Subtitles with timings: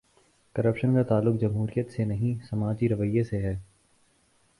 [0.55, 3.59] Corruption کا تعلق جمہوریت سے نہیں، سماجی رویے سے ہے۔